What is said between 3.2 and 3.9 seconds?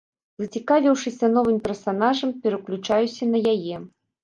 на яе.